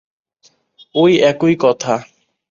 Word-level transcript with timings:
ঐ 0.95 1.03
একই 1.21 1.55
কথা। 1.59 1.93